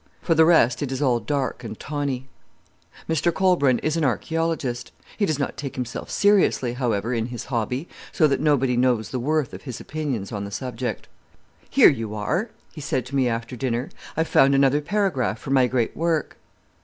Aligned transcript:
For 0.19 0.33
the 0.33 0.45
rest, 0.45 0.81
it 0.81 0.91
is 0.91 0.99
all 0.99 1.19
dark 1.19 1.63
and 1.63 1.79
tawny. 1.79 2.27
Mr 3.07 3.31
Colbran 3.31 3.77
is 3.83 3.95
an 3.95 4.03
archæologist. 4.03 4.89
He 5.15 5.27
does 5.27 5.37
not 5.37 5.57
take 5.57 5.75
himself 5.75 6.09
seriously, 6.09 6.73
however, 6.73 7.13
in 7.13 7.27
his 7.27 7.45
hobby, 7.53 7.87
so 8.11 8.25
that 8.27 8.39
nobody 8.39 8.75
knows 8.75 9.11
the 9.11 9.19
worth 9.19 9.53
of 9.53 9.61
his 9.61 9.79
opinions 9.79 10.31
on 10.31 10.43
the 10.43 10.49
subject. 10.49 11.07
"Here 11.69 11.89
you 11.89 12.15
are," 12.15 12.49
he 12.73 12.81
said 12.81 13.05
to 13.05 13.15
me 13.15 13.27
after 13.29 13.55
dinner, 13.55 13.89
"I've 14.17 14.27
found 14.27 14.55
another 14.55 14.81
paragraph 14.81 15.37
for 15.37 15.51
my 15.51 15.67
great 15.67 15.95
work." 15.95 16.35